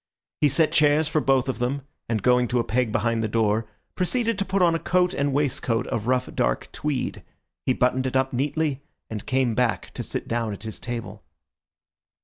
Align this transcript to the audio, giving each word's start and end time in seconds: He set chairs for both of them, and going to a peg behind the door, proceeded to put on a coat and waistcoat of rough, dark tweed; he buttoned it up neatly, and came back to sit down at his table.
He 0.39 0.49
set 0.49 0.71
chairs 0.71 1.07
for 1.07 1.21
both 1.21 1.47
of 1.47 1.59
them, 1.59 1.83
and 2.09 2.23
going 2.23 2.47
to 2.47 2.57
a 2.57 2.63
peg 2.63 2.91
behind 2.91 3.21
the 3.21 3.27
door, 3.27 3.67
proceeded 3.93 4.39
to 4.39 4.45
put 4.45 4.63
on 4.63 4.73
a 4.73 4.79
coat 4.79 5.13
and 5.13 5.31
waistcoat 5.31 5.85
of 5.85 6.07
rough, 6.07 6.27
dark 6.33 6.69
tweed; 6.71 7.21
he 7.67 7.73
buttoned 7.73 8.07
it 8.07 8.15
up 8.15 8.33
neatly, 8.33 8.81
and 9.11 9.27
came 9.27 9.53
back 9.53 9.91
to 9.93 10.01
sit 10.01 10.27
down 10.27 10.53
at 10.53 10.63
his 10.63 10.79
table. 10.79 11.23